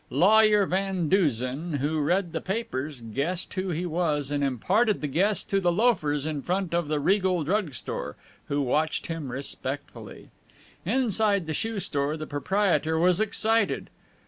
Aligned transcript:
Lawyer 0.09 0.65
Vanduzen, 0.65 1.73
who 1.75 1.99
read 1.99 2.31
the 2.33 2.41
papers, 2.41 3.01
guessed 3.01 3.53
who 3.53 3.69
he 3.69 3.85
was, 3.85 4.31
and 4.31 4.43
imparted 4.43 4.99
the 4.99 5.05
guess 5.07 5.43
to 5.43 5.59
the 5.59 5.71
loafers 5.71 6.25
in 6.25 6.41
front 6.41 6.73
of 6.73 6.87
the 6.87 6.99
Regal 6.99 7.43
Drug 7.43 7.75
Store, 7.75 8.15
who 8.47 8.63
watched 8.63 9.05
him 9.05 9.31
respectfully. 9.31 10.29
Inside 10.87 11.45
the 11.45 11.53
shoe 11.53 11.79
store, 11.79 12.17
the 12.17 12.25
proprietor 12.25 12.97
was 12.97 13.21
excited. 13.21 13.91